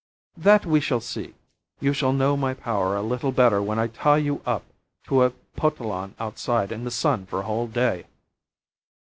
[0.37, 1.35] "That we shall see.
[1.79, 4.63] You shall know my power a little better when I tie you up
[5.03, 8.05] to a potalon outside in the sun for a whole day."